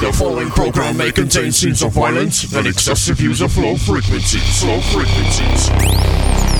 [0.00, 4.64] The following program may contain scenes of violence and excessive use of low frequencies.
[4.64, 6.59] Low frequencies.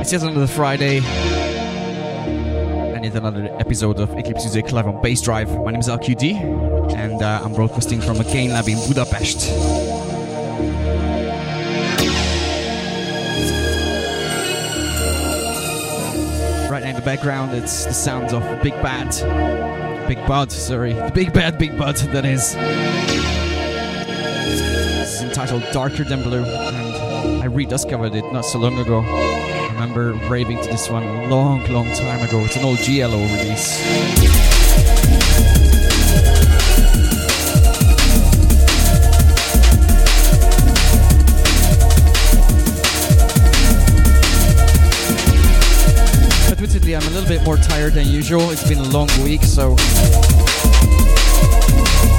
[0.00, 0.98] It's yet another Friday.
[2.92, 5.64] And yet another episode of Eclipse Music live on Bassdrive.
[5.64, 9.48] My name is LQD, and uh, I'm broadcasting from a Gain Lab in Budapest.
[16.70, 19.08] Right now in the background, it's the sounds of Big Bad,
[20.06, 22.54] Big Bud, sorry, the Big Bad Big Bud, that is.
[24.98, 26.44] This is entitled Darker Than Blue,
[27.42, 29.02] I rediscovered it not so long ago
[29.80, 32.44] remember raving to this one a long, long time ago.
[32.44, 33.80] It's an old GLO release.
[46.50, 48.50] Admittedly, I'm a little bit more tired than usual.
[48.50, 49.76] It's been a long week, so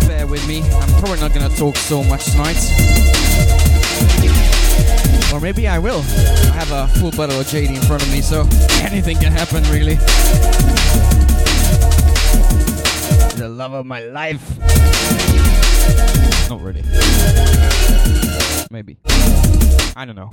[0.07, 0.61] bear with me.
[0.61, 3.68] I'm probably not gonna talk so much tonight.
[5.33, 5.99] Or maybe I will.
[5.99, 8.41] I have a full bottle of JD in front of me, so
[8.81, 9.95] anything can happen, really.
[13.35, 14.57] The love of my life.
[16.49, 16.83] Not really.
[18.71, 18.97] Maybe.
[19.95, 20.29] I don't know.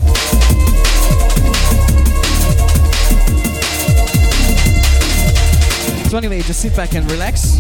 [6.09, 7.57] So anyway, just sit back and relax.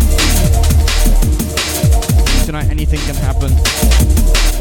[2.47, 3.51] Tonight anything can happen.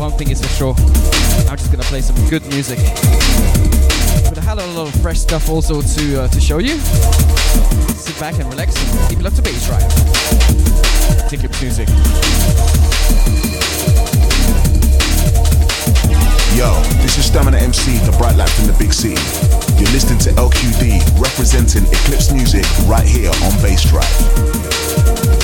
[0.02, 0.74] One thing is for sure,
[1.48, 2.80] I'm just gonna play some good music.
[4.28, 6.80] But hell of a lot of fresh stuff also to uh, to show you.
[7.94, 9.86] Sit back and relax and keep it up to Bassdrive.
[11.30, 11.88] Take your music.
[16.58, 16.74] Yo,
[17.04, 19.22] this is Stamina MC, the bright light from the big city.
[19.78, 24.56] You're listening to LQD representing Eclipse Music right here on Bassdrive.
[25.18, 25.35] case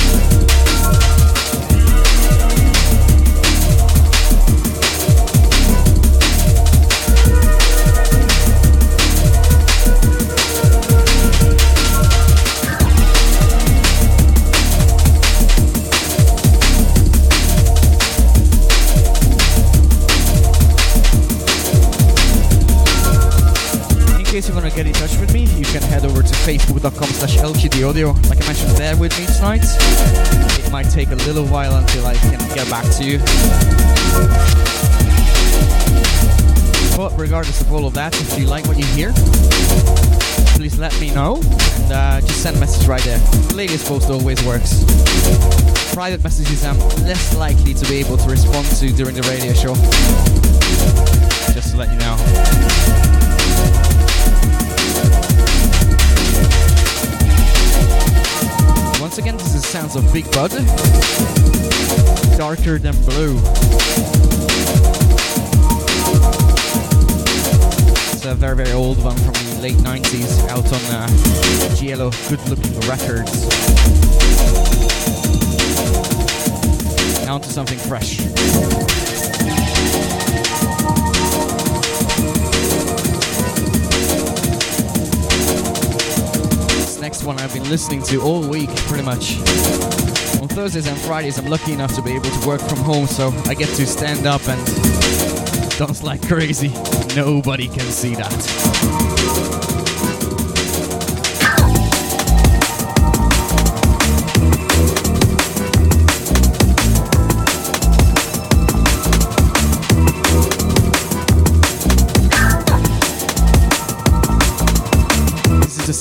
[27.27, 28.15] slash lqdaudio.
[28.29, 29.61] Like I mentioned, bear with me tonight.
[30.65, 33.19] It might take a little while until I can get back to you.
[36.97, 39.13] But regardless of all of that, if you like what you hear,
[40.55, 43.19] please let me know and uh, just send a message right there.
[43.19, 44.83] The latest post always works.
[45.93, 49.75] Private messages I'm less likely to be able to respond to during the radio show.
[51.53, 53.11] Just to let you know.
[59.12, 60.51] Once again, this is sounds of Big Bud.
[62.38, 63.38] Darker than blue.
[68.13, 71.08] It's a very, very old one from the late 90s out on uh,
[71.77, 73.50] GLO Good Looking Records.
[77.25, 78.22] Now to something fresh.
[87.01, 89.38] Next one I've been listening to all week, pretty much.
[90.39, 93.29] On Thursdays and Fridays, I'm lucky enough to be able to work from home, so
[93.48, 94.63] I get to stand up and
[95.79, 96.70] dance like crazy.
[97.15, 99.11] Nobody can see that.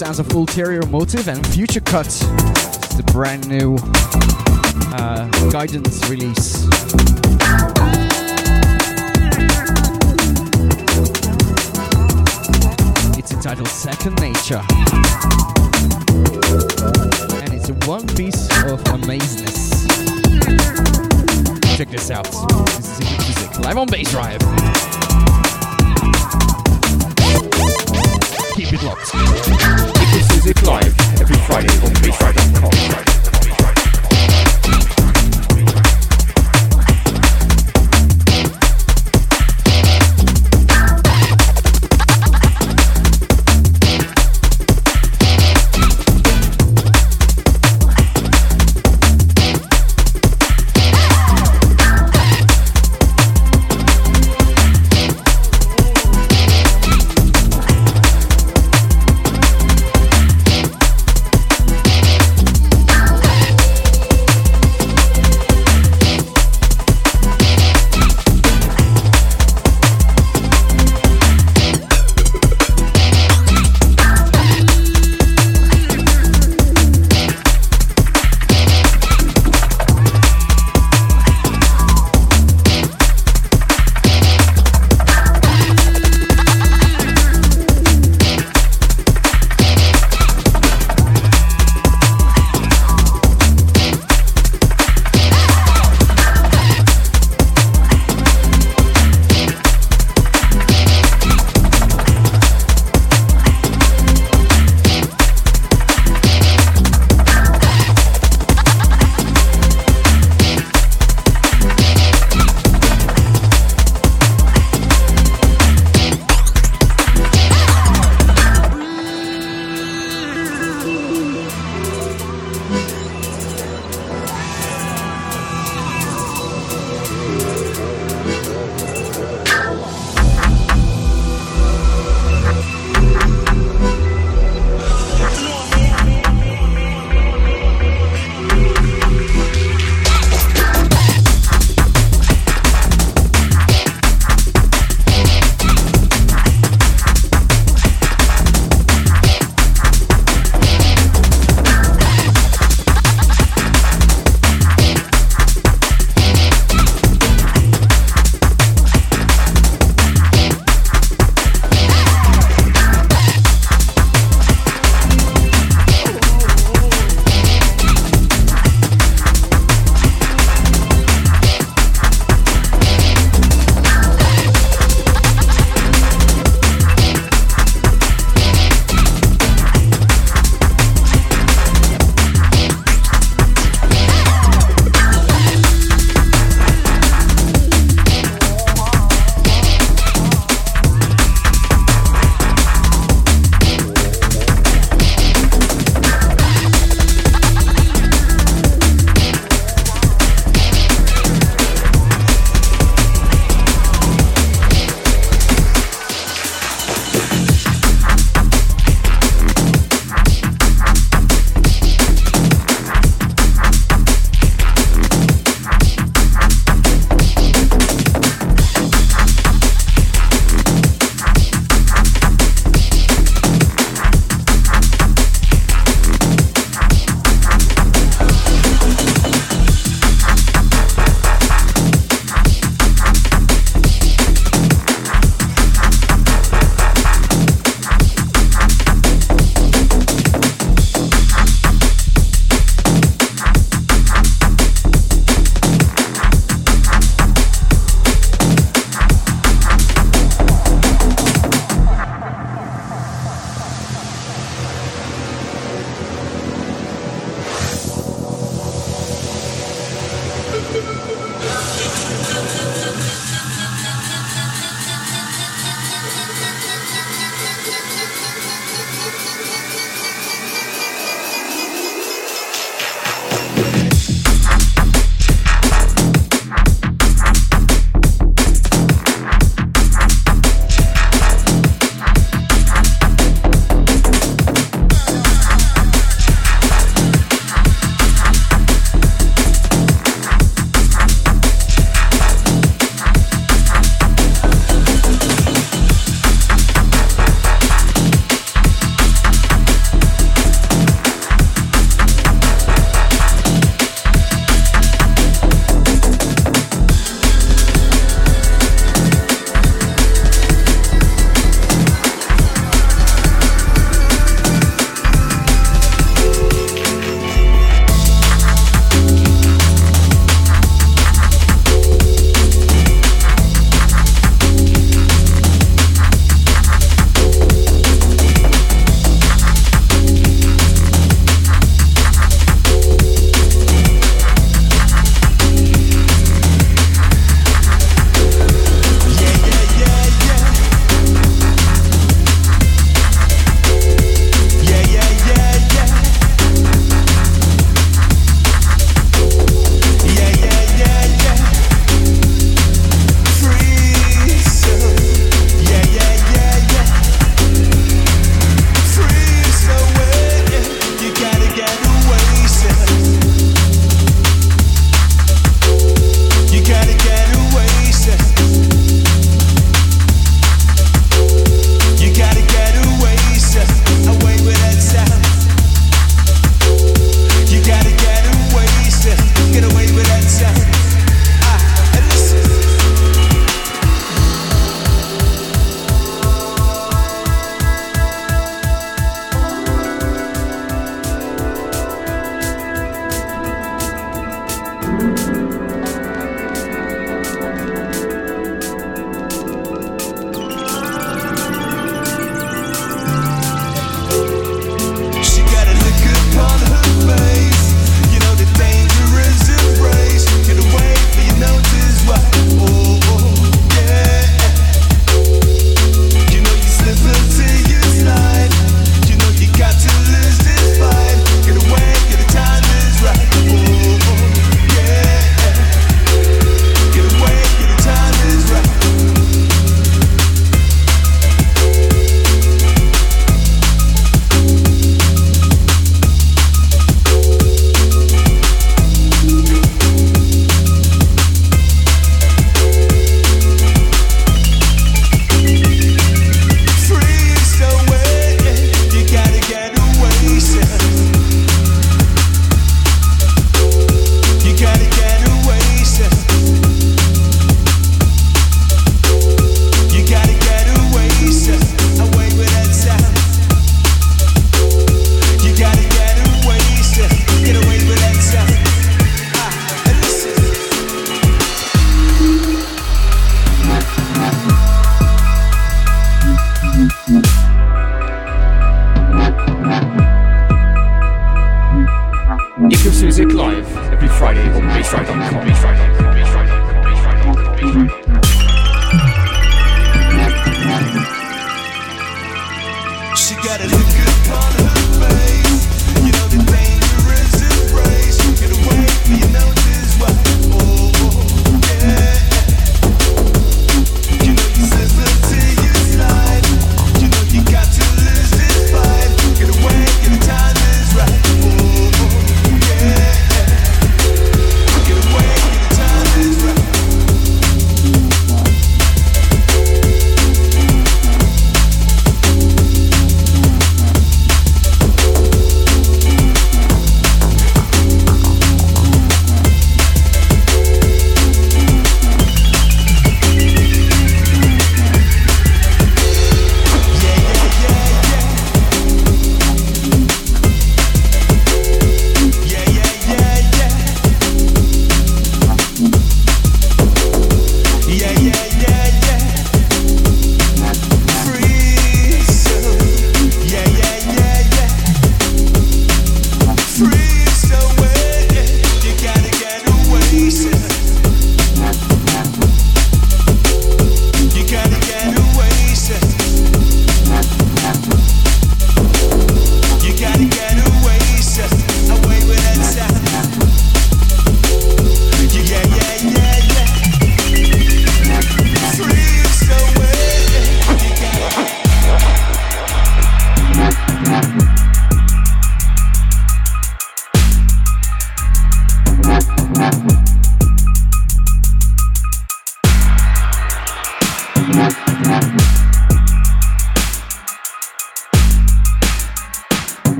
[0.00, 2.06] Sounds of Ulterior Motive and Future Cut.
[2.06, 3.76] The brand new
[4.94, 6.64] uh, guidance release.
[13.18, 14.62] It's entitled Second Nature.
[17.42, 19.86] And it's one piece of amazingness.
[21.76, 22.24] Check this out.
[22.24, 25.09] This is music live on Bassdrive.
[28.70, 29.14] Keep it locked.
[29.14, 33.19] Eclipse Music live every Friday on bassdrive.com.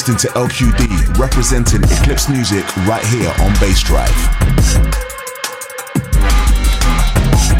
[0.00, 4.08] listening to LQD representing Eclipse Music right here on Bassdrive.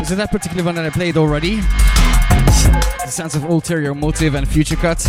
[0.06, 4.76] So that particular one that I played already, the sounds of Ulterior Motive and Future
[4.76, 5.00] Cut,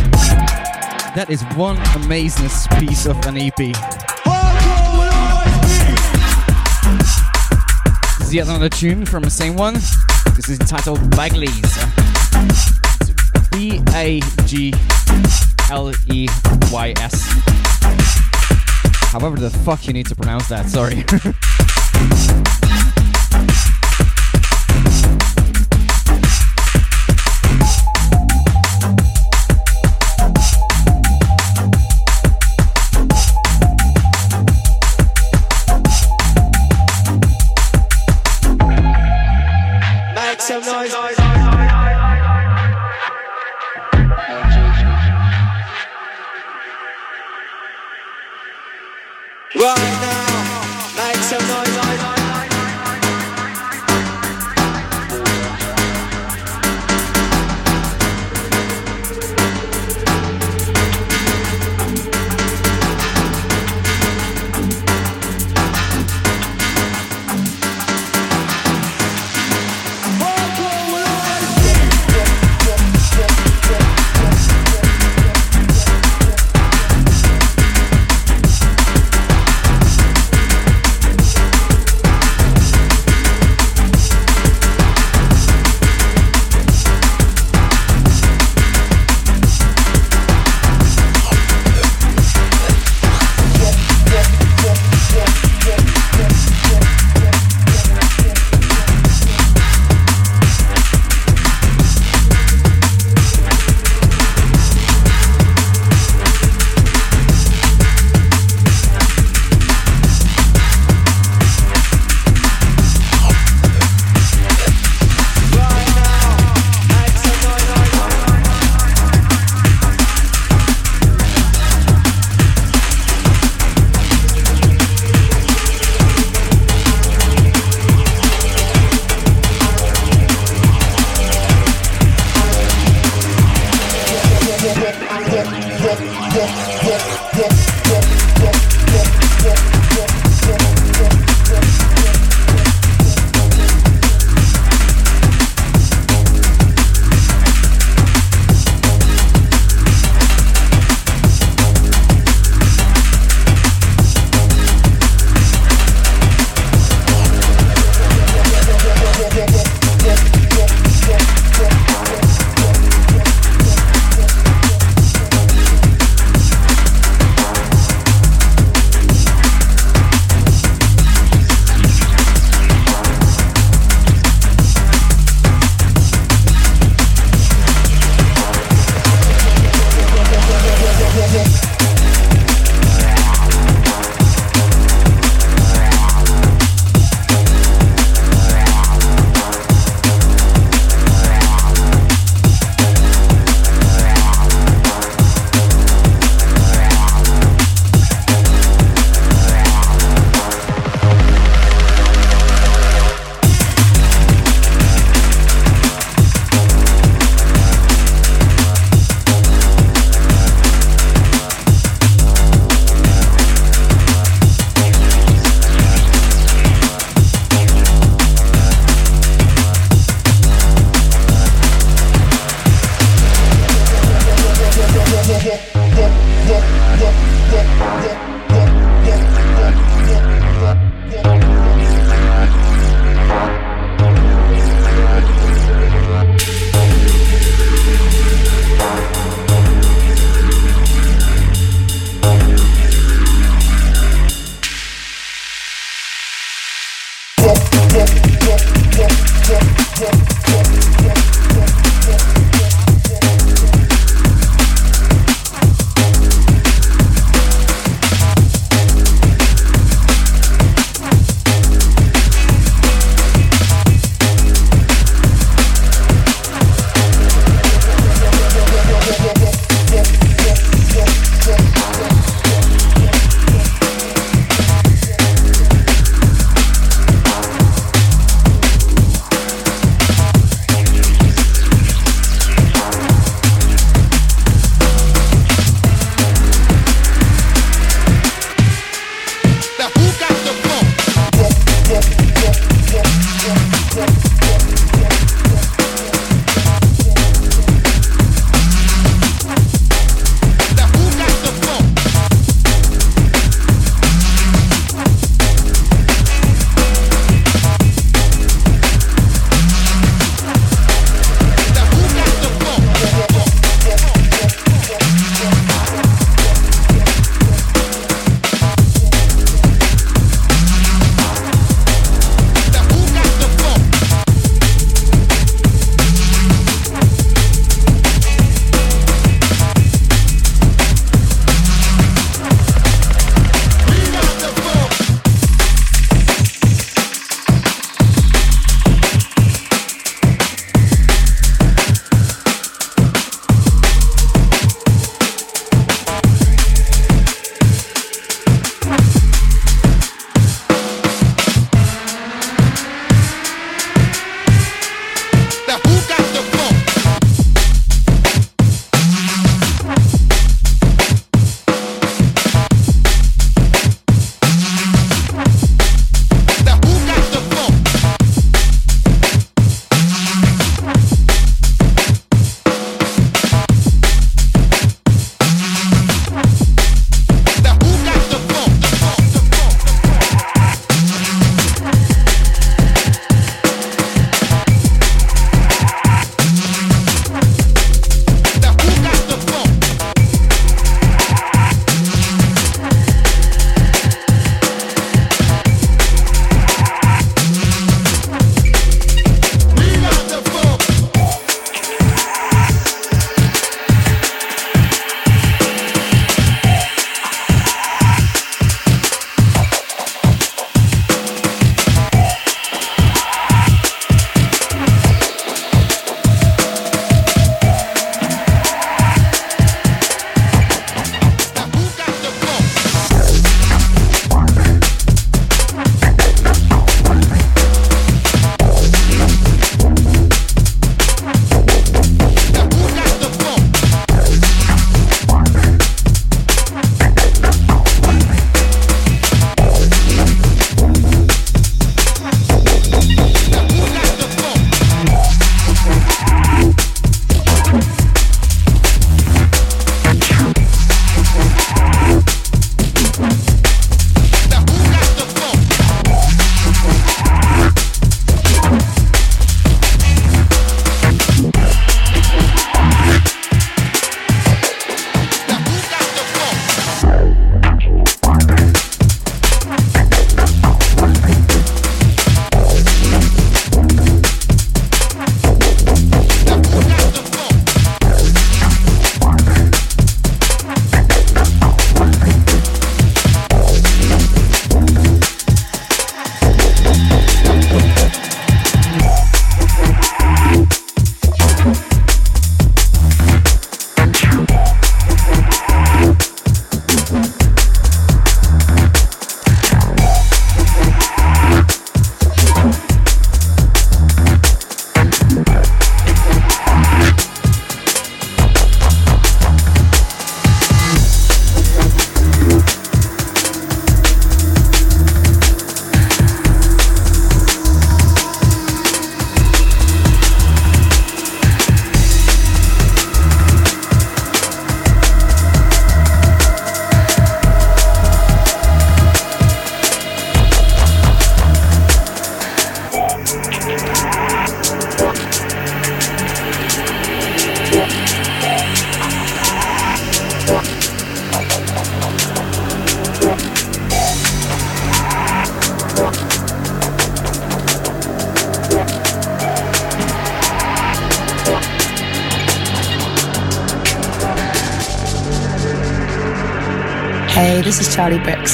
[1.15, 3.55] that is one amazing piece of an EP.
[8.17, 9.75] This is yet another tune from the same one.
[10.35, 11.61] This is entitled Bagley's.
[13.51, 14.73] B A G
[15.69, 16.27] L E
[19.11, 21.03] However the fuck you need to pronounce that, sorry.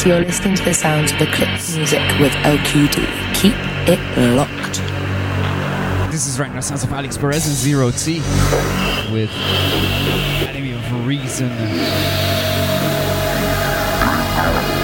[0.07, 2.95] You're listening to the sounds of Eclipse Music with LQD.
[3.35, 3.55] Keep
[3.89, 3.99] it
[4.37, 4.79] locked.
[6.09, 8.21] This is right now sounds of Alix Perez and Zero T
[9.11, 9.29] with
[10.47, 11.51] Enemy of Reason.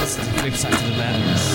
[0.01, 1.53] It's the flip side to the letters.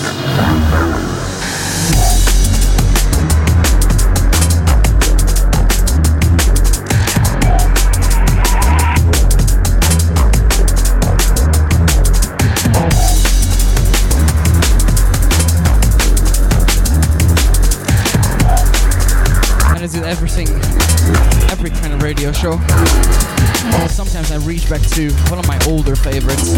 [22.39, 26.55] Sometimes I reach back to one of my older favorites.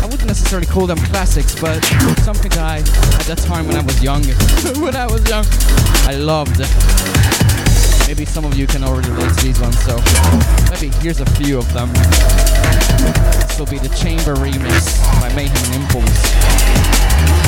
[0.00, 1.82] I wouldn't necessarily call them classics, but
[2.22, 4.22] something that I, at that time when I was young,
[4.80, 5.44] when I was young,
[6.06, 6.60] I loved.
[8.06, 9.96] Maybe some of you can already relate to these ones, so
[10.70, 11.92] maybe here's a few of them.
[13.42, 17.47] This will be the Chamber remix by Mayhem Impulse.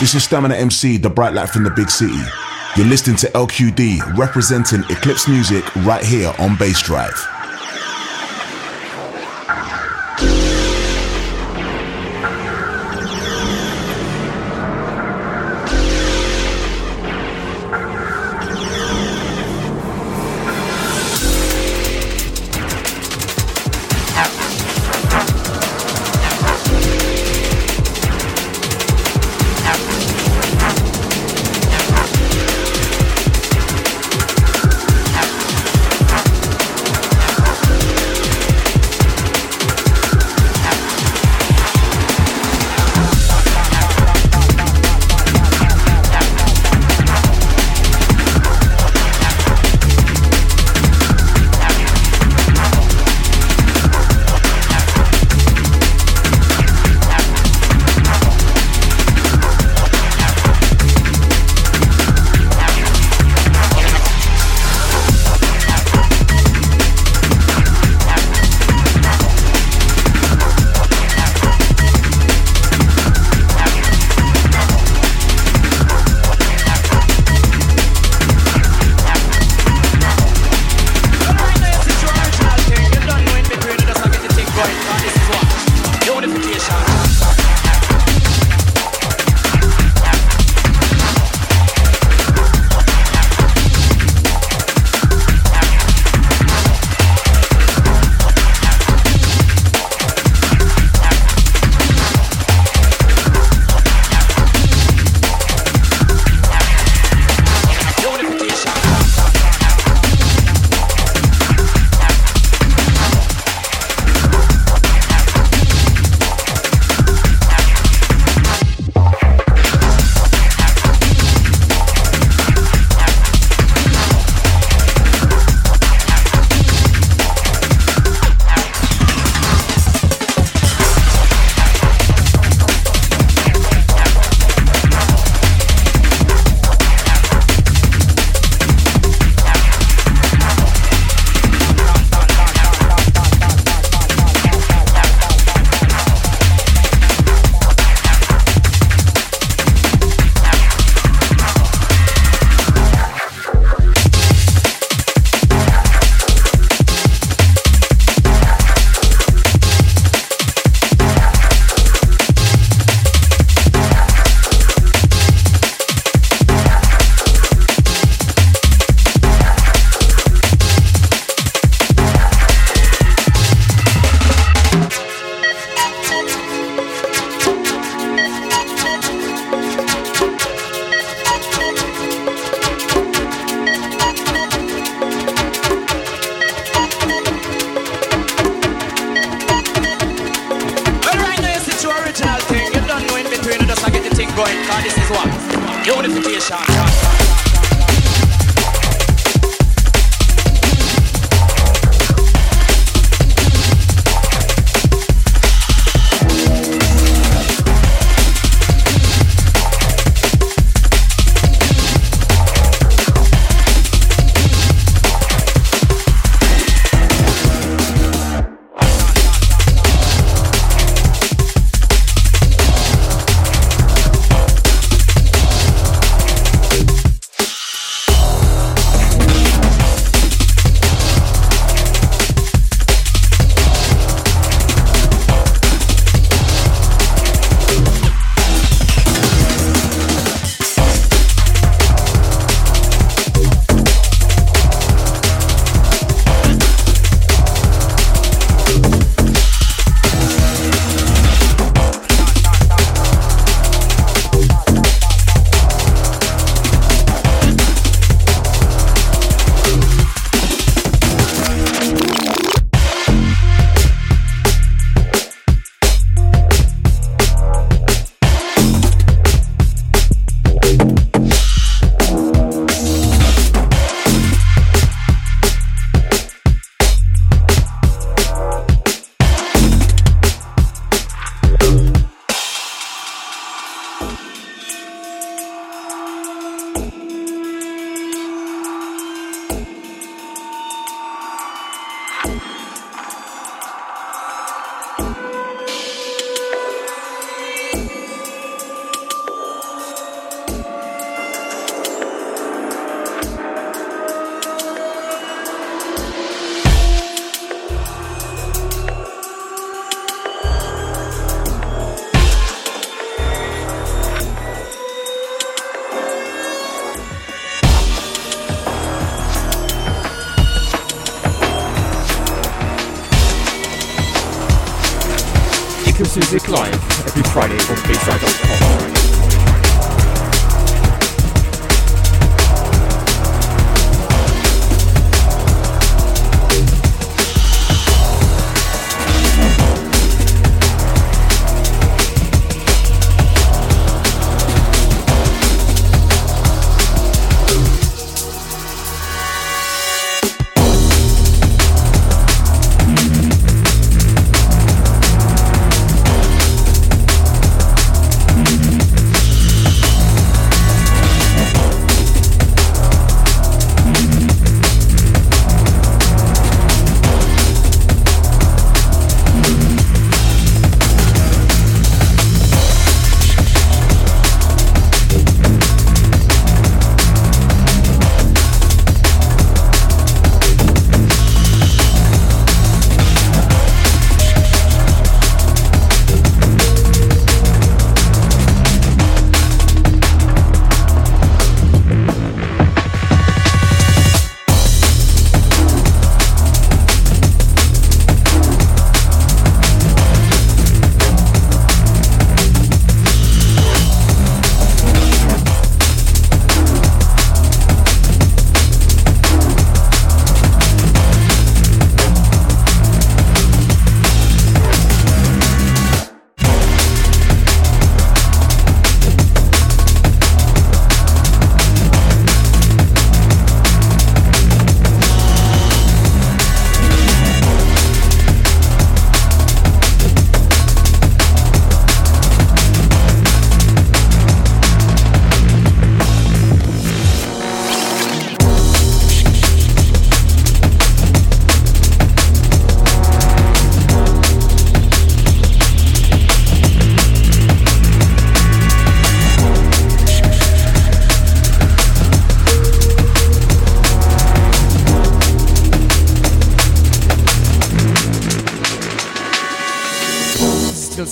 [0.00, 2.14] This is Stamina MC, the bright light from the big city.
[2.76, 7.37] You're listening to LQD representing Eclipse Music right here on Bassdrive.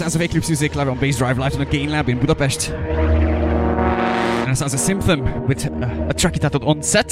[0.07, 2.71] Sounds of Eclipse Music live on Bassdrive live in the Gain Lab in Budapest.
[2.71, 7.11] And it sounds of Symptom with uh, a track titled On Set.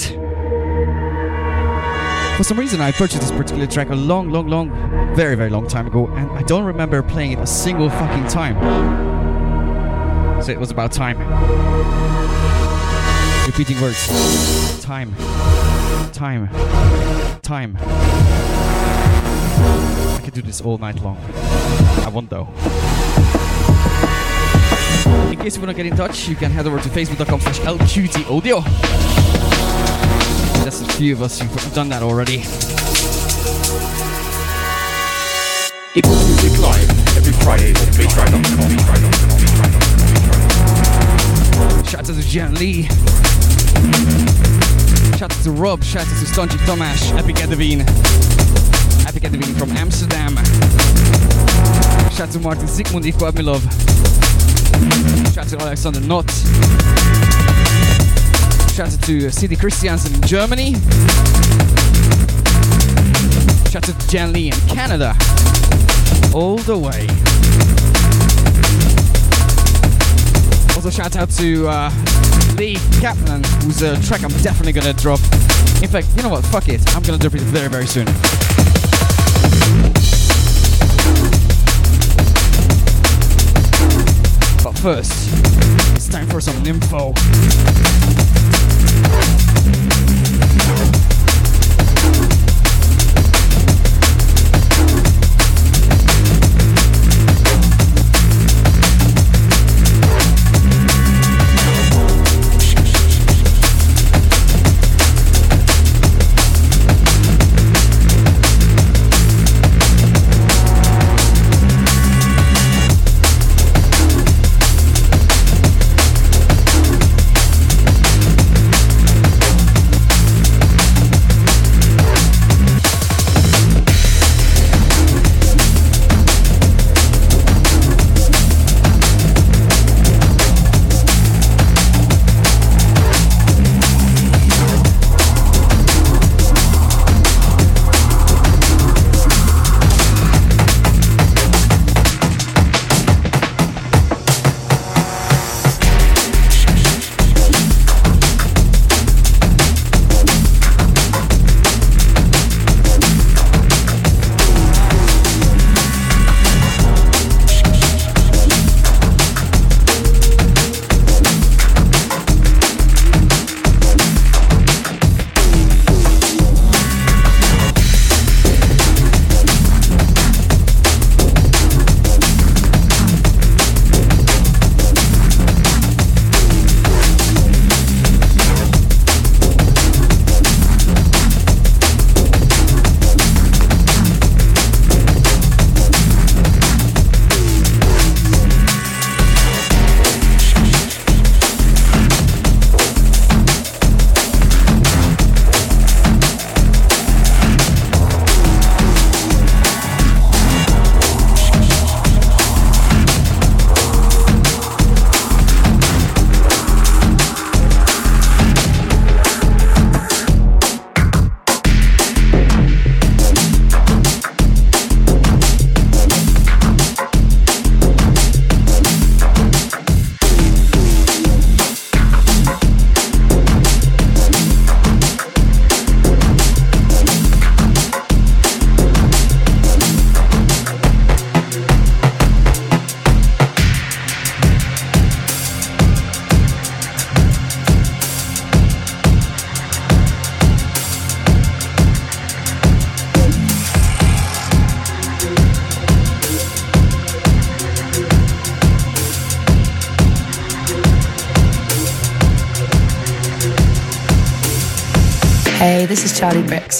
[2.36, 4.70] For some reason, I purchased this particular track a long, long, long,
[5.16, 8.54] very, very long time ago, and I don't remember playing it a single fucking time.
[10.40, 11.18] So it was about time.
[13.44, 14.80] Repeating words.
[14.84, 15.16] Time.
[16.12, 16.48] Time.
[17.42, 17.76] Time.
[20.24, 21.18] I could do this all night long.
[21.18, 22.48] I won't though.
[25.30, 27.60] In case you want to get in touch, you can head over to facebook.com slash
[27.60, 28.60] LQD audio.
[30.62, 32.36] There's a few of us who've done that already.
[35.94, 38.72] Eclipse Music live every Friday on bassdrive.com.
[41.84, 42.84] Shout out to Jan Lee.
[45.18, 45.84] Shout out to Rob.
[45.84, 47.12] Shout out to Stonchi Tomasz.
[47.18, 47.84] Epic Edevine.
[49.14, 50.34] Epic Edevine from Amsterdam.
[52.10, 53.62] Shout out to Martin Sigmund Ikwadmilov.
[55.32, 56.28] Shout out to Alexander Knott.
[58.74, 60.72] Shout out to City Christiansen in Germany.
[63.70, 65.14] Shout out to Jan Lee in Canada.
[66.34, 67.06] All the way.
[70.74, 71.90] Also shout out to uh,
[72.56, 75.20] Lee Kaplan, whose uh, track I'm definitely gonna drop.
[75.82, 76.44] In fact, you know what?
[76.46, 76.82] Fuck it.
[76.96, 78.08] I'm gonna drop it very, very soon.
[84.84, 85.30] First,
[85.96, 87.14] it's time for some Nymfo.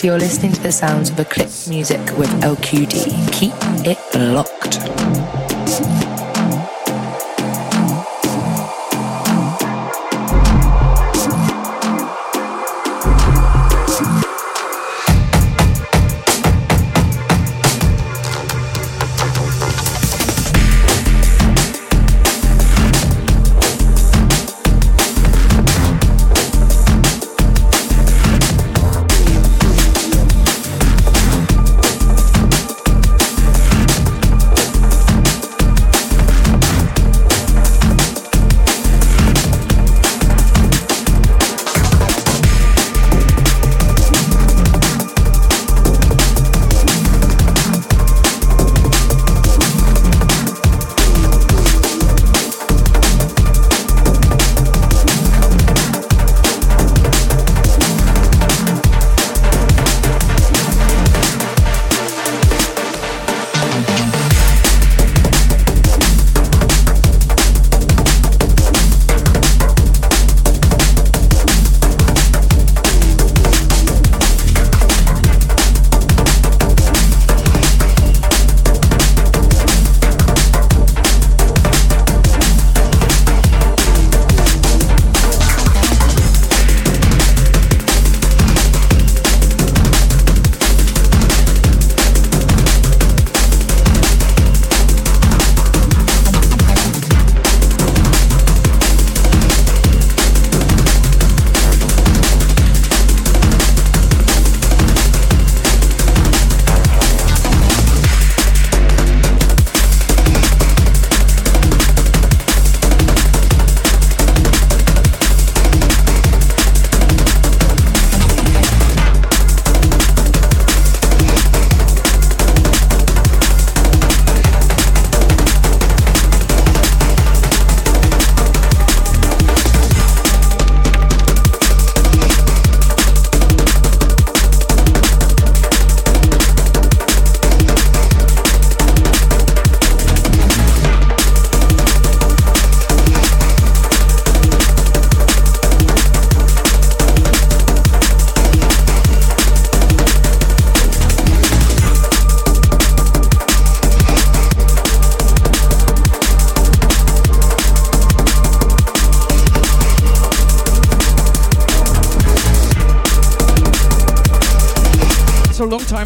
[0.05, 3.33] You're listening to the sounds of Eclipse Music with LQD.
[3.33, 3.55] Keep
[3.87, 4.94] it locked.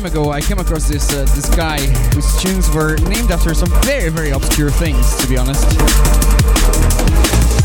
[0.04, 1.78] Ago, I came across this uh, this guy
[2.14, 5.16] whose tunes were named after some very very obscure things.
[5.16, 5.62] To be honest,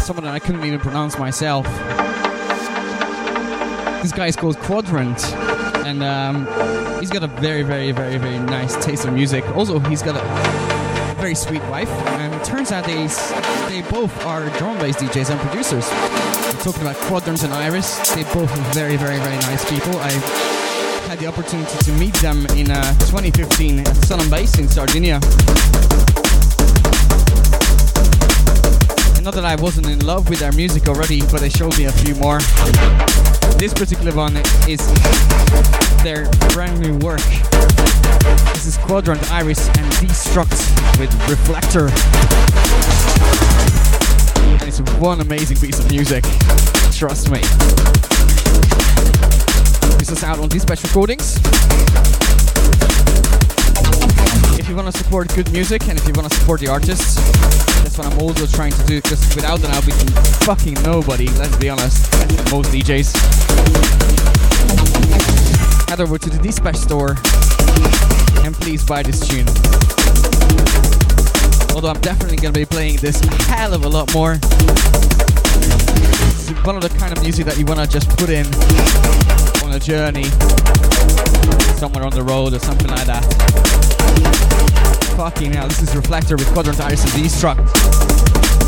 [0.06, 1.66] some of them I couldn't even pronounce myself.
[4.02, 5.22] This guy is called Quadrant,
[5.86, 6.48] and um,
[7.00, 9.44] he's got a very very very very nice taste of music.
[9.56, 13.08] Also, he's got a very sweet wife, and turns out they
[13.68, 15.88] they both are drum-based DJs and producers.
[15.92, 18.14] I'm talking about Quadrant and Iris.
[18.16, 19.94] They both are very very very nice people.
[19.98, 20.63] I
[21.14, 25.20] had the opportunity to meet them in uh, 2015 at Sun and Bass in Sardinia.
[29.14, 31.86] And not that I wasn't in love with their music already, but they showed me
[31.86, 32.40] a few more.
[33.60, 34.36] This particular one
[34.68, 34.82] is
[36.02, 37.22] their brand new work.
[38.54, 40.50] This is Quadrant Iris and Destruct
[40.98, 41.90] with Reflector.
[44.50, 46.24] And it's one amazing piece of music.
[46.92, 47.42] Trust me
[50.12, 51.38] us out on these special recordings.
[54.60, 57.16] If you want to support good music and if you want to support the artists,
[57.84, 59.92] that's what I'm also trying to do because without them I'll be
[60.46, 62.12] fucking nobody, let's be honest.
[62.52, 63.14] Most DJs.
[65.90, 67.18] Head over to the Dispatch store
[68.44, 69.48] and please buy this tune.
[71.76, 74.34] Although I'm definitely gonna be playing this a hell of a lot more.
[76.34, 78.46] It's one of the kind of music that you wanna just put in
[79.74, 80.24] a journey
[81.80, 83.24] somewhere on the road or something like that.
[85.18, 88.63] Fucking hell, this is Reflector with Quadrant Iris Destruct.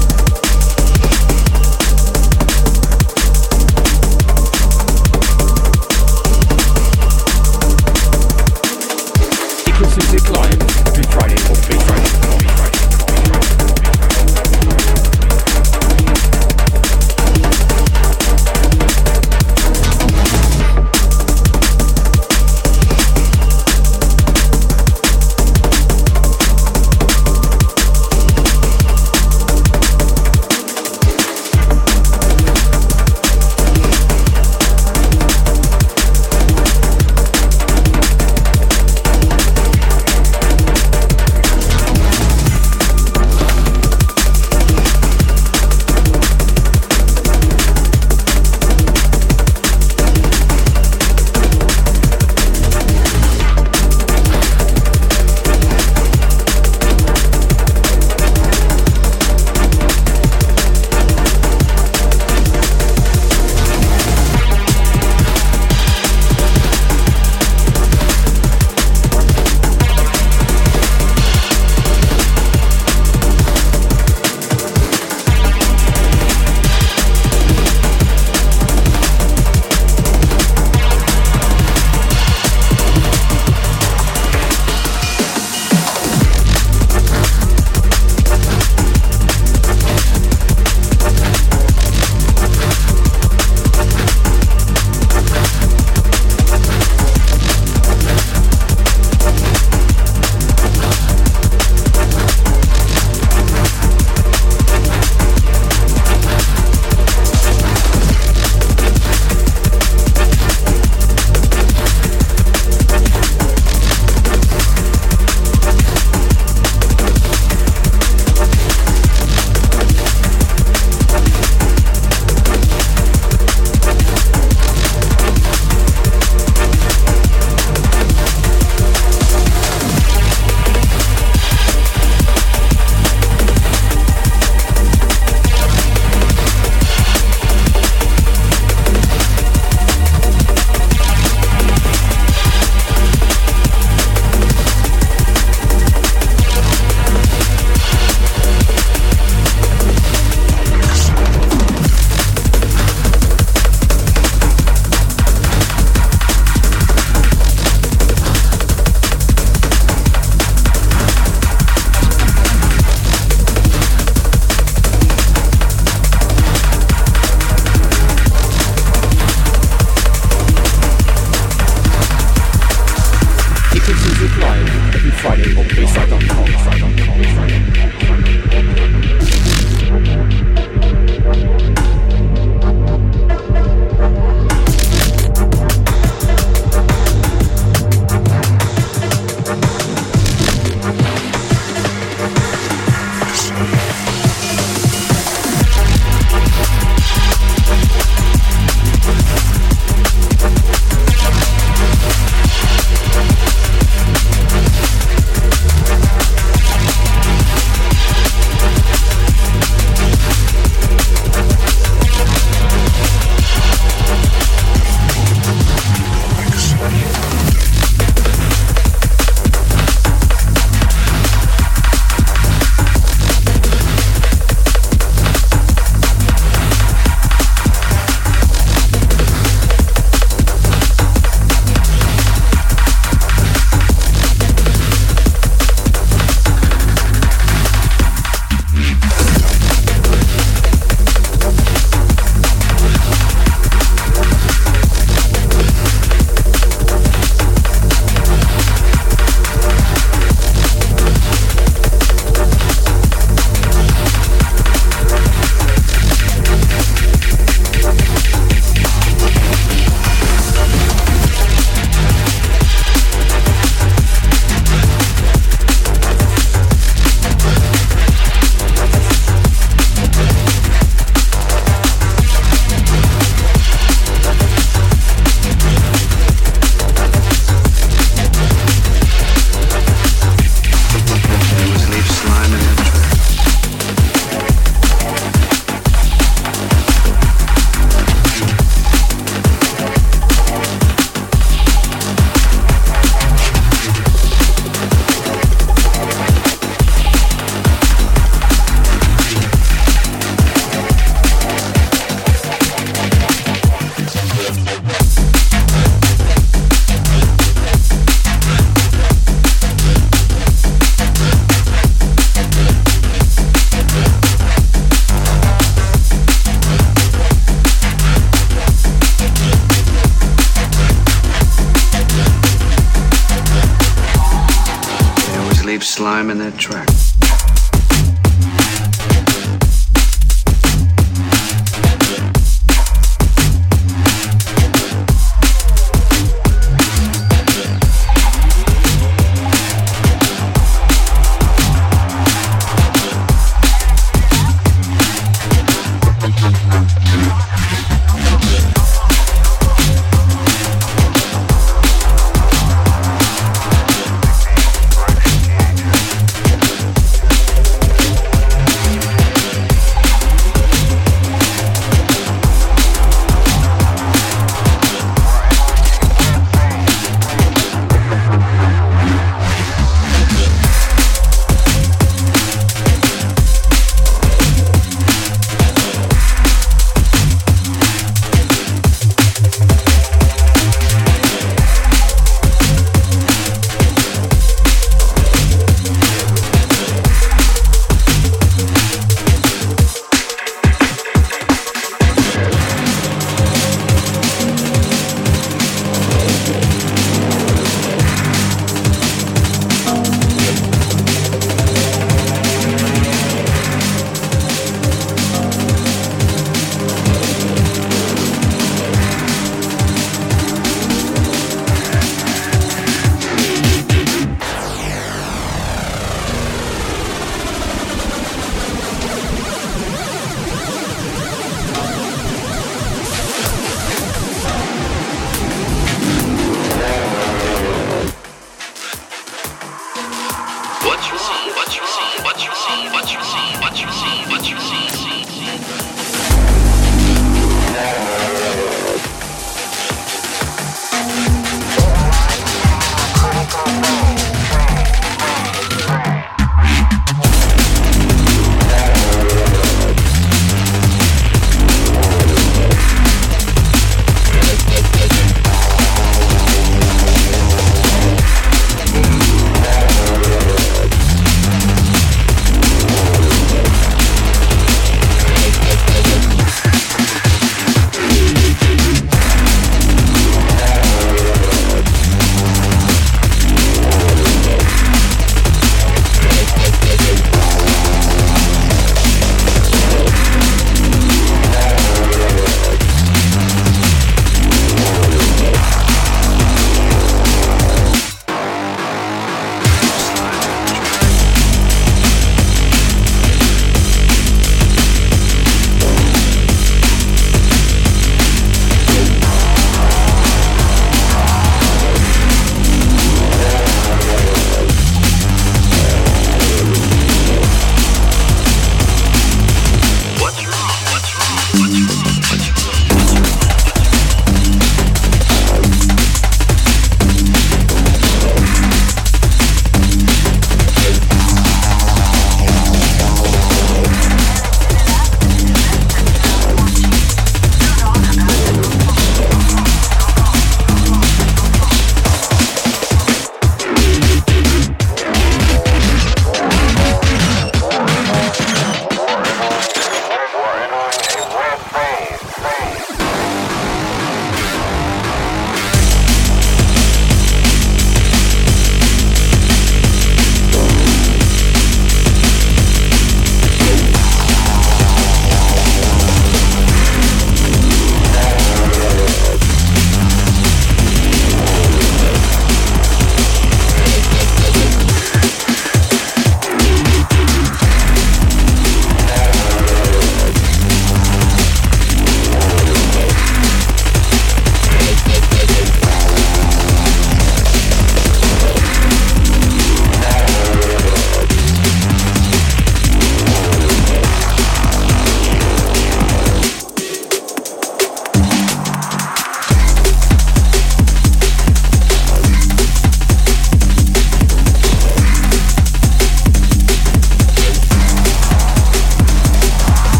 [325.83, 326.87] slime in that track.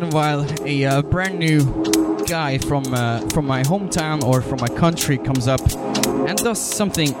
[0.00, 1.62] In a while, a uh, brand new
[2.26, 5.60] guy from uh, from my hometown or from my country comes up
[6.26, 7.14] and does something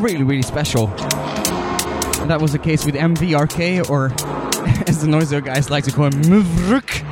[0.00, 0.88] really, really special.
[0.88, 4.06] And that was the case with MVRK, or
[4.88, 7.04] as the Noisia guys like to call him, Mvruk.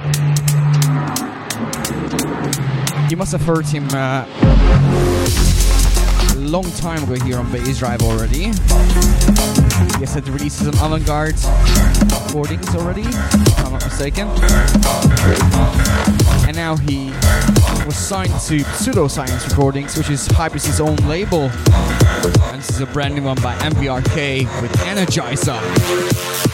[3.08, 4.26] You must have heard him uh,
[6.32, 8.50] a long time ago here on Bassdrive already.
[10.00, 11.38] Yes, had releases on Avantgarde
[12.26, 13.04] recordings already,
[14.02, 14.28] mistaken.
[16.48, 17.10] And now he
[17.86, 21.50] was signed to Pseudoscience Recordings, which is Hybris's own label.
[22.50, 26.51] And this is a brand new one by MVRK with Energizer.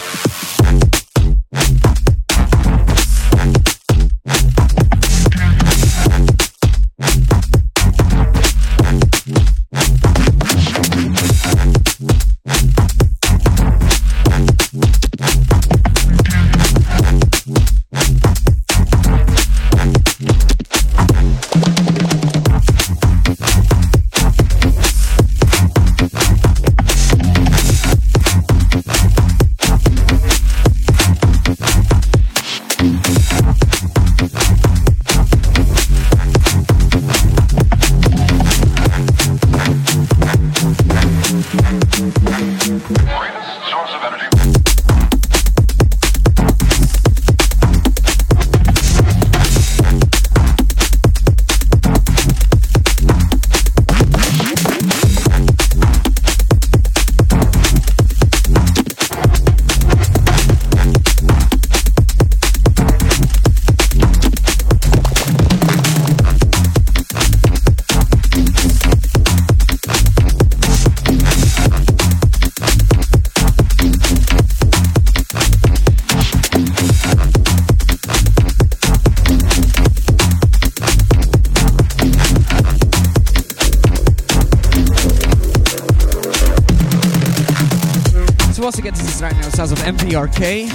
[88.70, 90.68] So get to this right now sounds of MVRK.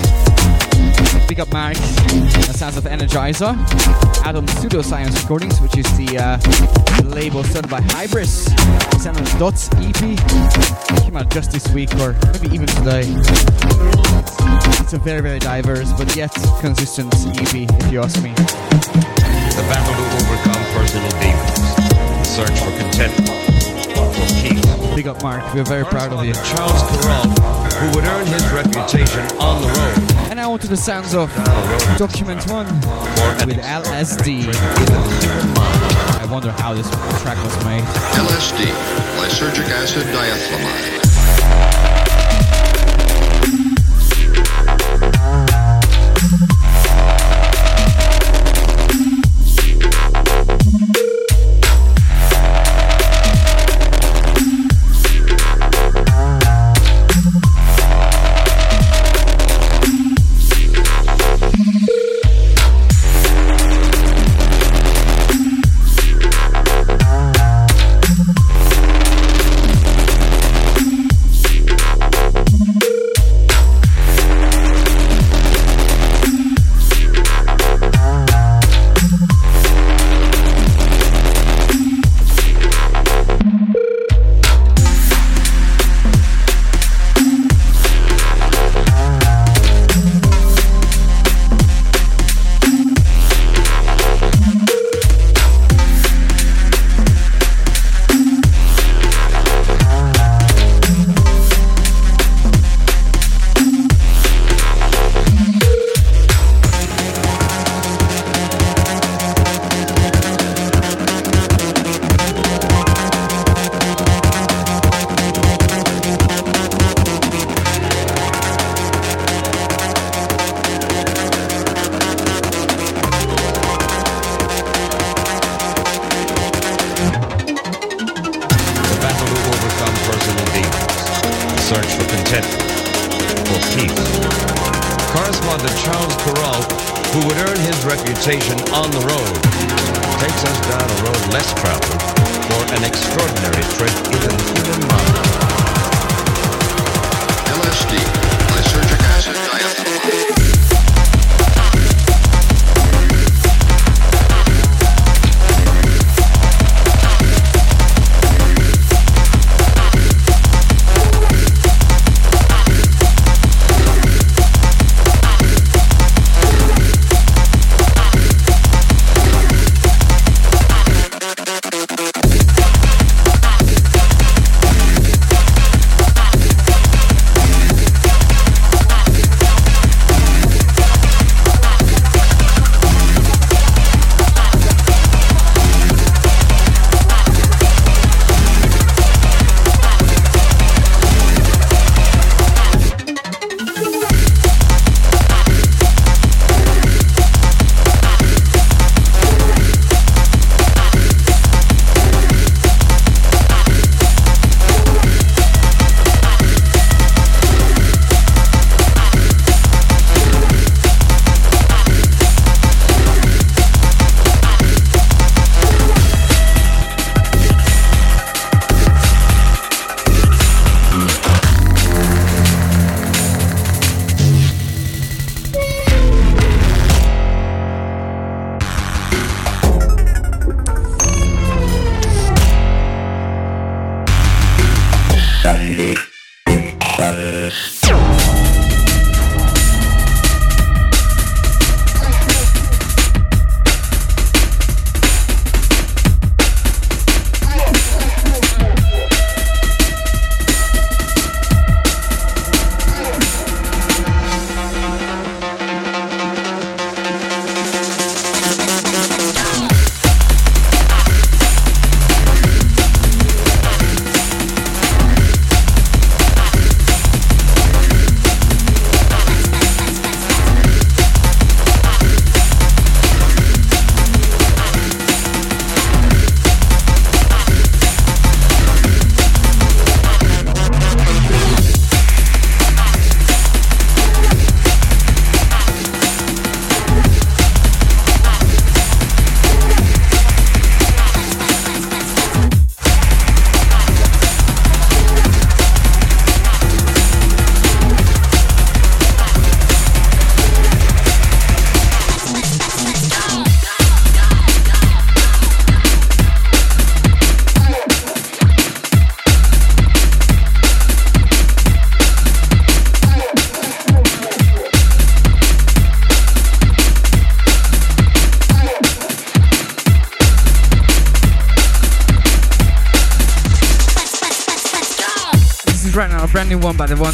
[1.27, 1.75] Big up Mark.
[1.75, 3.49] That sounds of Energizer.
[4.25, 8.49] On Pseudoscience Recordings, which is the uh, label started by Hybris.
[8.99, 11.03] Sound of Dots EP.
[11.03, 13.03] Came out just this week, or maybe even today.
[14.81, 18.33] It's a very, very diverse, but yet consistent EP, if you ask me.
[18.33, 21.59] The battle to overcome personal demons.
[21.77, 23.52] The search for contentment.
[24.93, 25.05] For peace.
[25.05, 25.53] Big up Mark.
[25.53, 26.33] We're very proud of you.
[26.33, 27.27] Charles Corral,
[27.73, 30.29] who would earn his reputation on the road.
[30.29, 31.33] And now onto the sounds of
[31.97, 32.67] Document One
[33.45, 34.53] with LSD.
[36.19, 36.89] I wonder how this
[37.21, 37.83] track was made.
[37.83, 38.65] LSD,
[39.19, 40.92] lysergic acid diethylamide.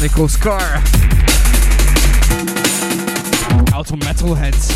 [0.00, 0.60] Chronicles car.
[3.74, 4.68] Out on Metalheadz.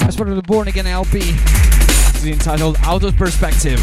[0.00, 1.18] That's part of the Born Again LP.
[1.20, 3.80] It's entitled Out of Perspective.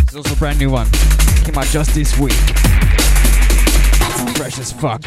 [0.00, 0.90] It's also a brand new one.
[1.44, 2.32] Came out just this week.
[4.34, 5.04] Fresh as fuck.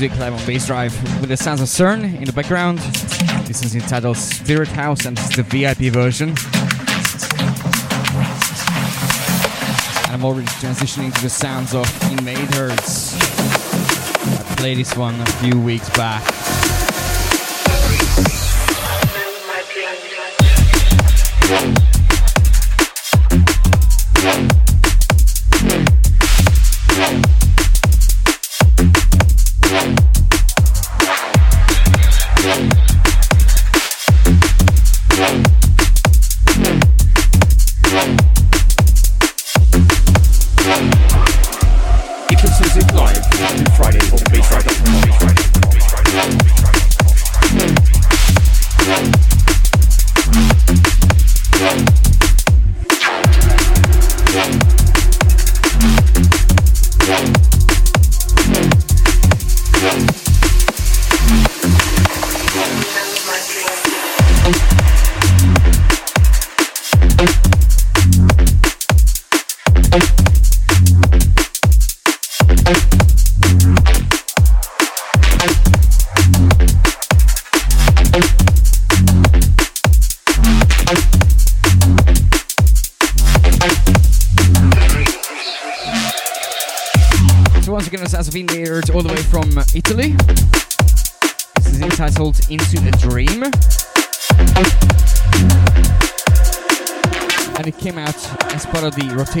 [0.00, 2.78] Music live on Bassdrive with the sounds of CERN in the background.
[3.48, 6.28] This is entitled Spirit House and this is the VIP version.
[10.04, 13.16] And I'm already transitioning to the sounds of Invadhertz.
[14.52, 16.37] I played this one a few weeks back.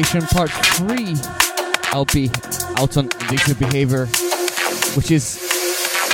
[0.02, 1.16] Part 3
[1.92, 2.28] LP
[2.76, 4.06] out on Addictive Behavior,
[4.94, 5.42] which is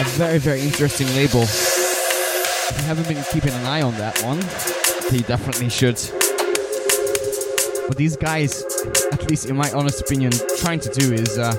[0.01, 1.43] a very, very interesting label.
[1.43, 4.39] If you haven't been keeping an eye on that one,
[5.13, 5.99] you definitely should.
[7.87, 8.65] What these guys,
[9.13, 11.55] at least in my honest opinion, trying to do is uh,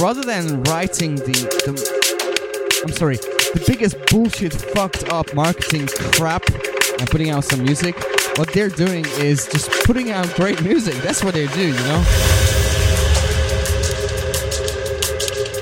[0.00, 1.32] rather than writing the,
[1.66, 7.96] the I'm sorry, the biggest bullshit fucked up marketing crap and putting out some music,
[8.36, 10.94] what they're doing is just putting out great music.
[10.96, 12.02] That's what they do, you know?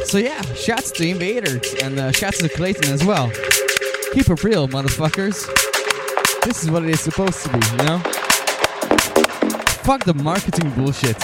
[0.04, 3.30] So yeah, shots to Invadhertz and uh, shouts to Clayton as well.
[4.12, 5.46] Keep it real, motherfuckers.
[6.44, 7.98] This is what it is supposed to be, you know?
[9.84, 11.16] Fuck the marketing bullshit.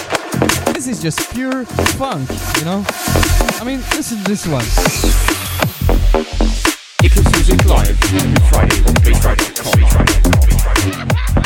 [0.73, 2.83] This is just pure funk, you know?
[3.59, 4.65] I mean, listen to this one.
[7.03, 7.97] Eclipse Music live
[8.49, 11.38] Friday on bassdrive.com.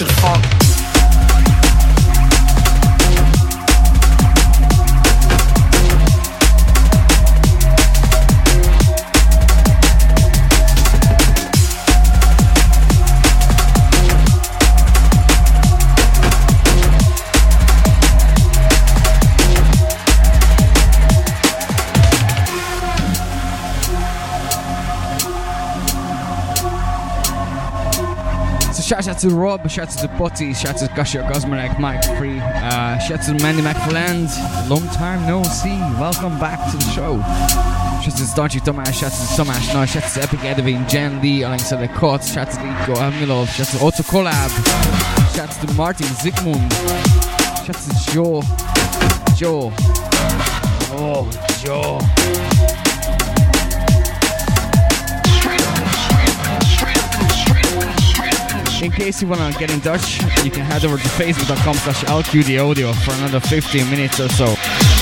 [0.00, 0.29] to the.
[29.20, 33.18] To Rob, shout out to Butty, shout out to Gusher Cosmonac, Mike Free, uh, shout
[33.18, 34.30] out to Mandy McFland.
[34.70, 35.78] Long time no see.
[36.00, 37.18] Welcome back to the show.
[37.20, 40.88] Shout out to Staunchy Tomasz, shout out to Tomasz, no, shout out to Epic Edwin,
[40.88, 45.36] Jen Lee, alongside the Cots, shout out to Nico Amilov, shout out to Otto Collab,
[45.36, 46.72] shout out to Martin Zygmunt,
[47.66, 48.42] shout out to Joe,
[49.36, 49.72] Joe,
[50.96, 51.30] oh,
[51.62, 52.19] Joe.
[58.82, 62.02] In case you want to get in touch, you can head over to facebook.com slash
[62.04, 64.99] lqdaudio for another 15 minutes or so.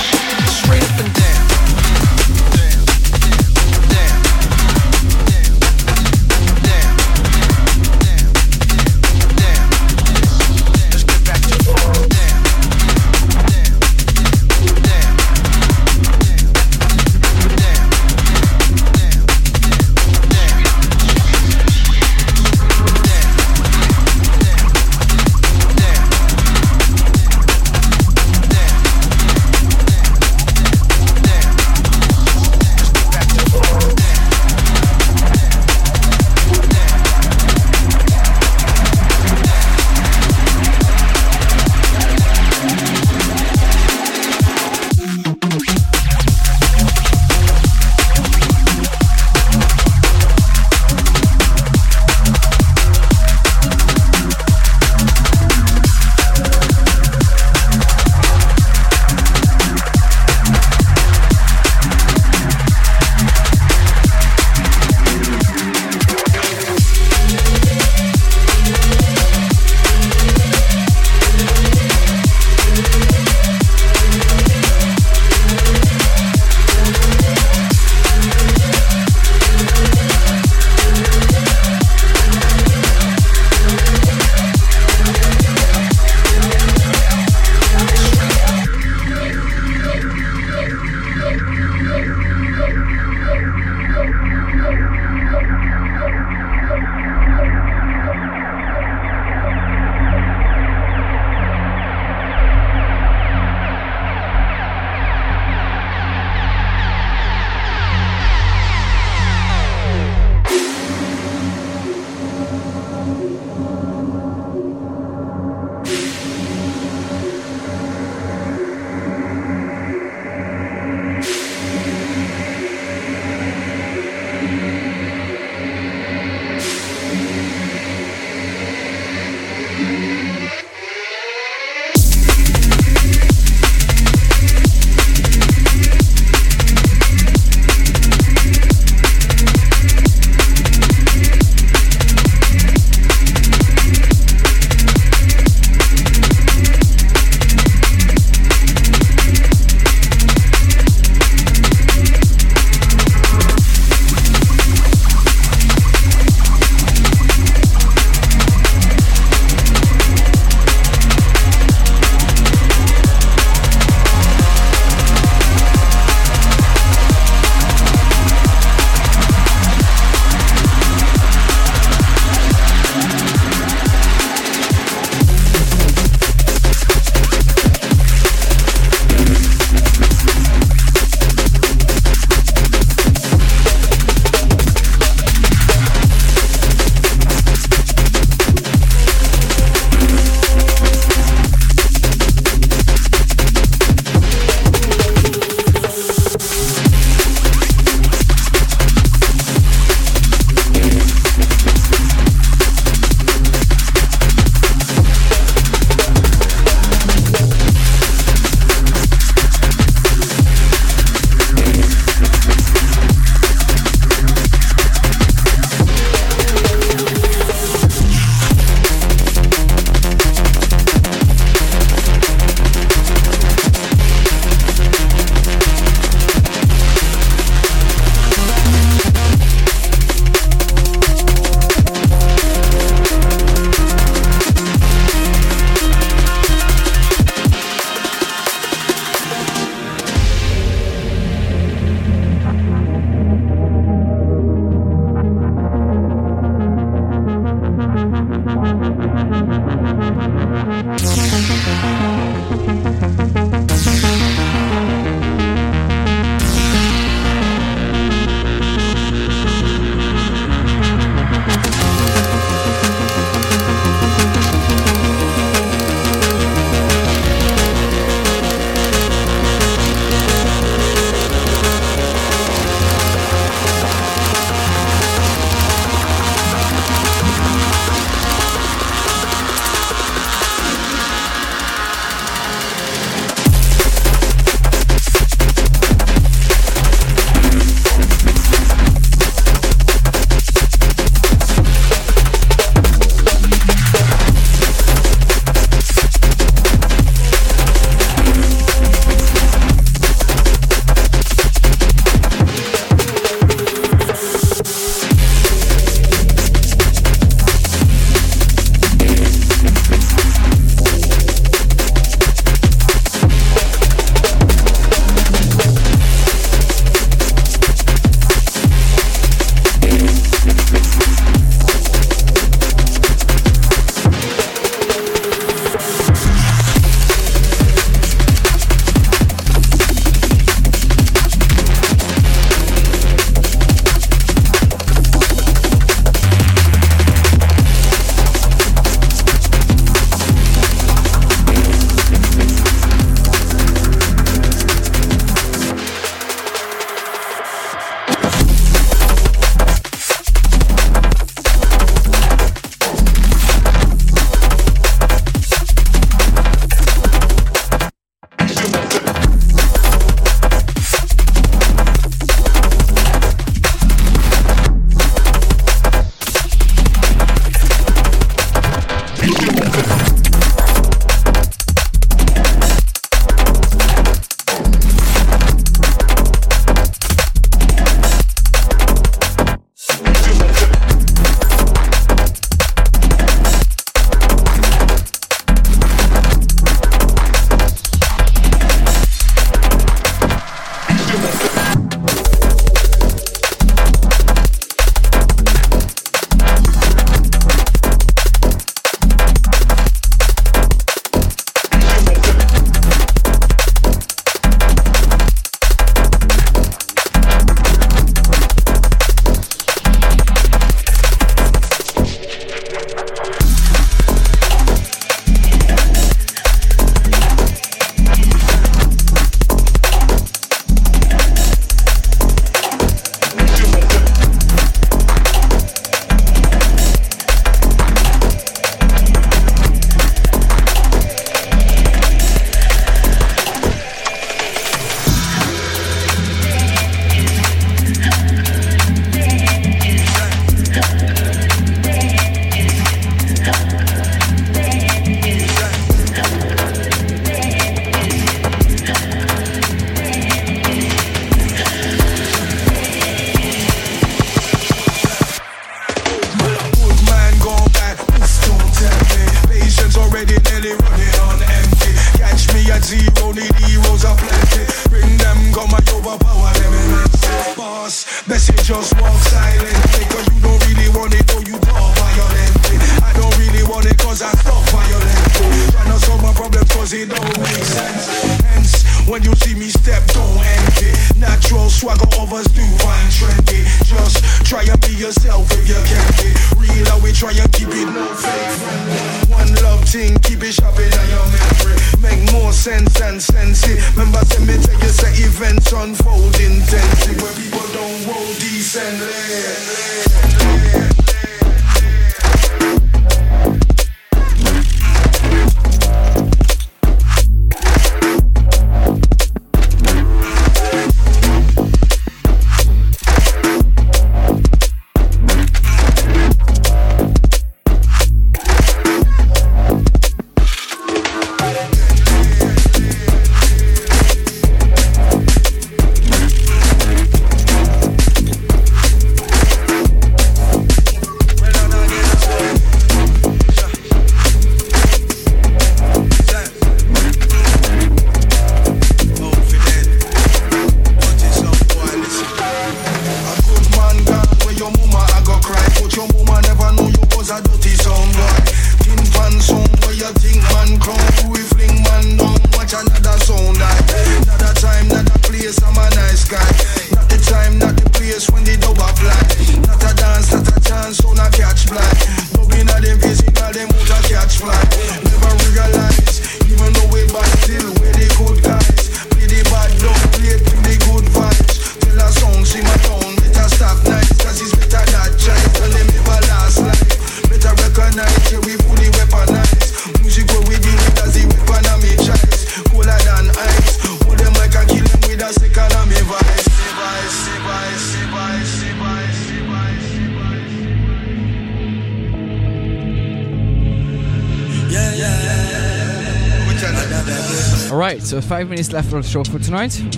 [598.59, 599.81] Minutes left on the show for tonight.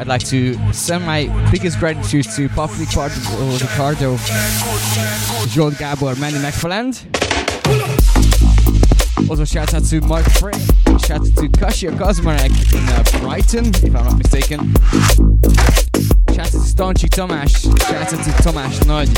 [0.00, 3.14] I'd like to send my biggest gratitude to Pop Ricardo,
[3.52, 4.16] Ricardo
[5.46, 7.06] Joel Gabo, Manny McFarland.
[9.30, 10.50] Also, shout out to Mark Frey,
[10.98, 14.74] shout out to Kasia Kosmarek in uh, Brighton, if I'm not mistaken.
[16.34, 19.08] Shout out to Stanchy Tomasz, shout out to Tomasz Nod,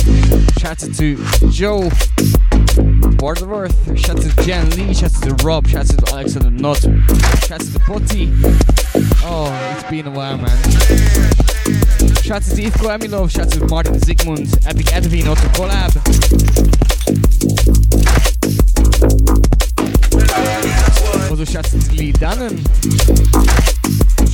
[0.61, 1.89] shout out to Joe
[3.21, 6.81] Borderworth, shout out to Jen Lee, shout out to Rob, shout out to Alexander Nutt,
[6.81, 8.33] shout out to Putty.
[9.23, 10.57] Oh, it's been a while, man.
[12.23, 15.95] Shout out to Ifko Emilov, shout out to Martin Zygmunt, Epic Edwin, Otto Collab.
[21.31, 22.57] Also shout out to Lee Dannon.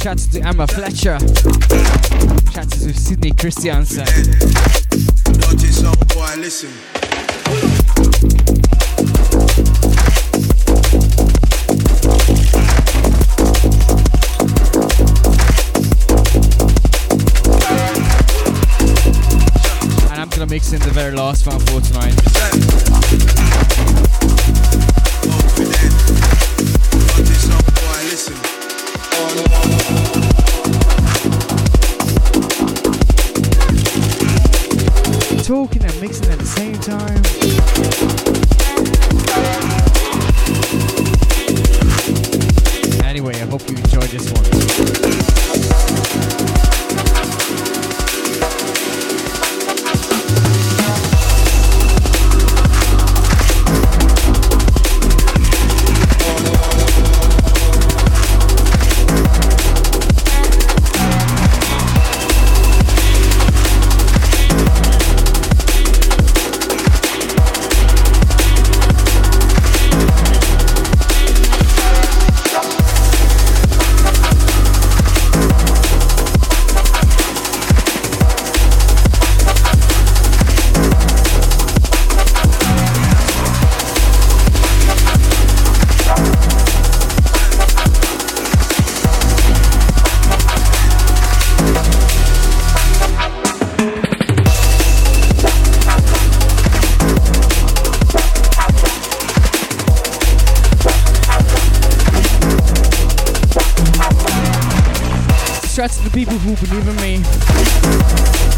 [0.01, 1.19] Shout out to Emma Fletcher.
[2.53, 4.07] Shout out to Sydney Christiansen.
[6.15, 7.95] Boy, listen
[20.72, 22.36] mix the very last one for tonight.
[105.77, 107.23] Shout out to the people who believe in me.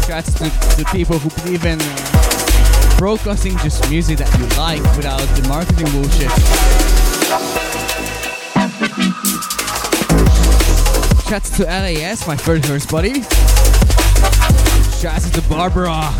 [0.07, 0.43] Shout out to
[0.77, 5.91] the, people who believe in uh, broadcasting just music that you like without the marketing
[5.91, 6.31] bullshit.
[11.27, 13.21] Shout out to LAS, my first verse buddy.
[14.95, 16.13] Shout out to Barbara.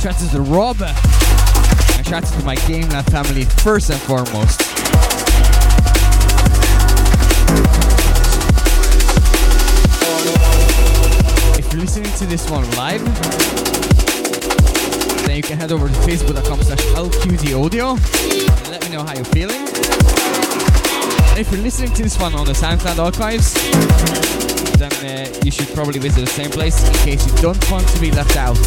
[0.00, 0.80] Shout out to Rob.
[0.80, 4.81] And shout out to my Game Lab family first and foremost.
[11.72, 13.02] If you're listening to this one live,
[15.24, 17.96] then you can head over to facebook.com slash lqdaudio
[18.58, 19.62] and let me know how you're feeling.
[21.30, 23.54] And if you're listening to this one on the SoundCloud archives,
[24.76, 28.00] then uh, you should probably visit the same place in case you don't want to
[28.02, 28.58] be left out.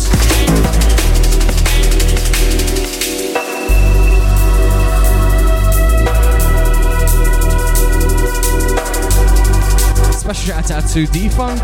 [10.25, 11.61] Special shout out to D-Funk,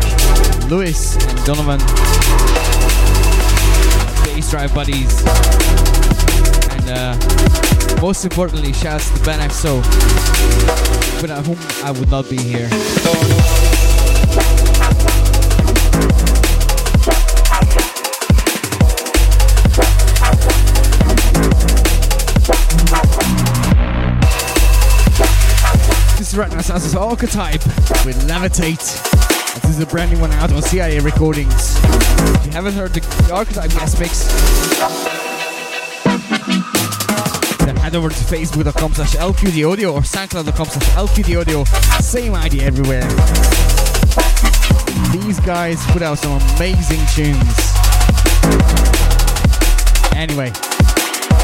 [0.70, 1.80] Lewis, and Donovan.
[4.22, 5.20] Bassdrive buddies.
[6.70, 9.78] And uh, most importantly, shout out to Ben XO,
[11.20, 12.68] without whom I would not be here.
[26.32, 28.78] This is right now sounds as Arcatype with Levitate.
[29.60, 31.76] This is a brand new one out on CIA Recordings.
[31.76, 34.28] If you haven't heard the, the Arcatype guest mix,
[37.58, 41.66] then head over to facebook.com slash lqdaudio or soundcloud.com slash lqdaudio.
[42.00, 43.06] Same ID everywhere.
[45.12, 47.72] These guys put out some amazing tunes.
[50.16, 50.50] Anyway,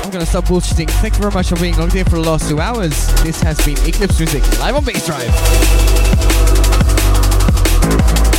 [0.09, 0.89] I'm gonna stop bullshitting.
[1.03, 2.93] Thank you very much for being logged in for the last two hours.
[3.23, 5.29] This has been Eclipse Music live on Bassdrive.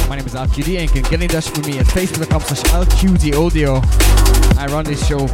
[0.10, 2.64] My name is LQD and you can get in touch with me at facebook.com slash
[2.88, 3.82] LQD Audio.
[4.60, 5.28] I run this show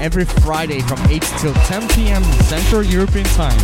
[0.00, 2.24] every Friday from 8 till 10 p.m.
[2.48, 3.58] Central European Time.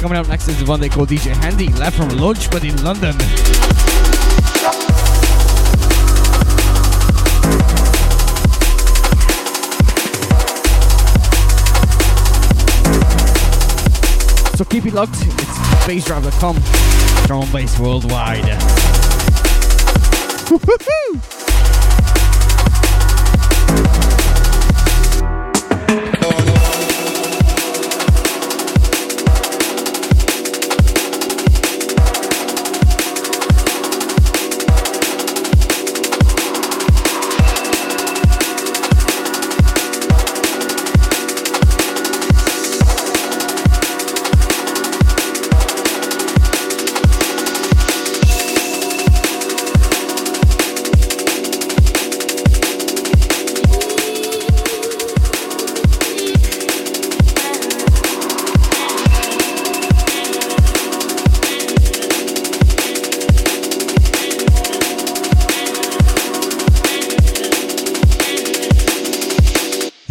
[0.00, 2.82] Coming up next is the one they call DJ Handy, live from Lunch but in
[2.82, 3.14] London.
[14.62, 15.16] So keep it locked.
[15.16, 15.58] It's
[15.88, 16.54] bassdrive.com.
[17.26, 18.44] Drum and bass worldwide.
[20.48, 21.31] Woo-hoo-hoo!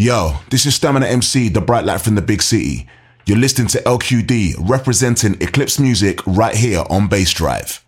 [0.03, 2.87] Yo, this is Stamina MC, the bright light from the big city.
[3.27, 7.80] You're listening to LQD representing Eclipse Music right here on Bassdrive.